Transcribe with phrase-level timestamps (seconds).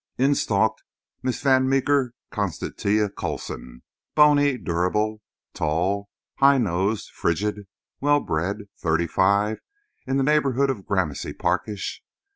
[0.17, 0.81] In stalked
[1.21, 3.83] Miss Van Meeker Constantia Coulson,
[4.15, 5.21] bony, durable,
[5.53, 7.67] tall, high nosed, frigid,
[7.99, 9.59] well bred, thirty five,
[10.07, 12.01] in the neighbourhood of Gramercy Parkish.